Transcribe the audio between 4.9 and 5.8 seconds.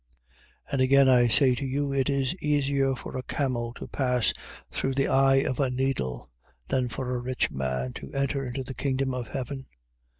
the eye of a